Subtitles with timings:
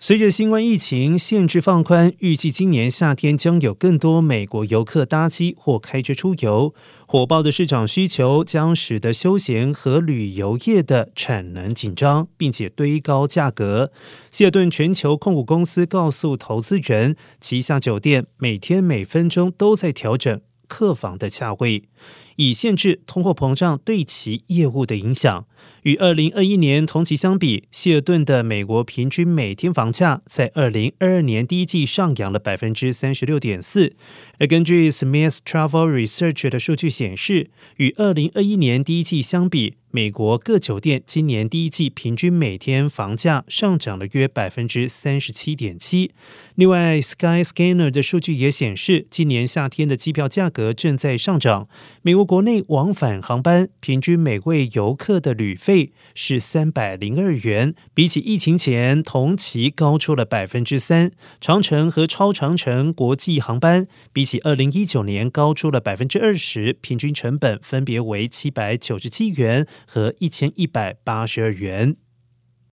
[0.00, 6.72] 随着新冠疫情限制放宽，预计今年夏天将有更多美国游客搭机或开车出游。
[7.04, 13.90] 火爆的市场需求将使得休闲和旅游业的产能紧张，并且堆高价格。
[14.30, 21.82] 谢顿全球控股公司告诉投资人，旗下酒店每天每分钟都在调整客房的价位，
[22.36, 25.46] 以限制通货膨胀对其业务的影响。
[25.82, 33.94] 与二零二一年同期相比，希尔顿的美国平均每天房价在二零二二年第一季上扬了百分之三十六点四。
[34.38, 46.12] 而根据 Smith Travel Research 的数据显示，与二零二一年第一季相比，美国各酒店今年第一季平均每天房价上涨了约百分之三十七点七。
[46.56, 51.68] 另外，Skyscanner 的数据也显示，今年夏天的机票价格正在上涨。
[52.02, 61.12] 美国国内往返航班平均每位游客的旅费是三百零二元，比起疫情前同期高出了百分之三。
[61.40, 69.66] 长城和超长城国际航班比起二零一九年高出了百分之二十，平均成本分别为七百九十七元。
[69.86, 71.96] 和一千一百八十二元。